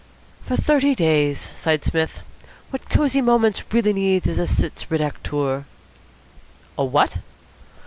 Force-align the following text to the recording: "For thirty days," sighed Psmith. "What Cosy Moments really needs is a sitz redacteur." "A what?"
"For 0.41 0.55
thirty 0.57 0.95
days," 0.95 1.51
sighed 1.55 1.85
Psmith. 1.85 2.21
"What 2.71 2.89
Cosy 2.89 3.21
Moments 3.21 3.61
really 3.71 3.93
needs 3.93 4.25
is 4.25 4.39
a 4.39 4.47
sitz 4.47 4.85
redacteur." 4.89 5.65
"A 6.75 6.83
what?" 6.83 7.17